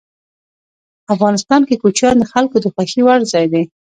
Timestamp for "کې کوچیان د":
1.67-2.23